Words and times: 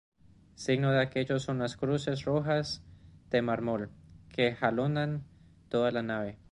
Signo 0.55 0.91
de 0.91 0.99
aquello 0.99 1.37
son 1.37 1.59
las 1.59 1.77
cruces 1.77 2.25
rojas 2.25 2.81
de 3.29 3.43
mármol 3.43 3.91
que 4.29 4.55
jalonan 4.55 5.23
toda 5.69 5.91
la 5.91 6.01
nave. 6.01 6.39